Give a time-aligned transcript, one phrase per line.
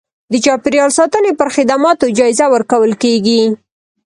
[0.31, 3.41] د چاپیریال ساتنې پر خدماتو جایزه ورکول کېږي.